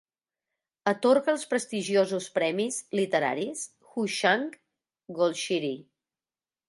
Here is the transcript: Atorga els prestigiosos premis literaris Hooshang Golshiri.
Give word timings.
Atorga 0.91 1.31
els 1.33 1.43
prestigiosos 1.51 2.29
premis 2.37 2.79
literaris 3.01 3.61
Hooshang 3.91 4.49
Golshiri. 5.21 5.71